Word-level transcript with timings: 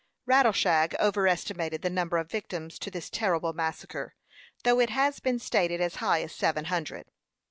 Rattleshag 0.25 0.95
over 0.99 1.27
estimated 1.27 1.83
the 1.83 1.89
number 1.91 2.17
of 2.17 2.31
victims 2.31 2.79
to 2.79 2.89
this 2.89 3.07
terrible 3.07 3.53
massacre, 3.53 4.15
though 4.63 4.79
it 4.79 4.89
has 4.89 5.19
been 5.19 5.37
stated 5.37 5.79
as 5.79 5.97
high 5.97 6.23
as 6.23 6.33
seven 6.33 6.65
hundred. 6.73 7.05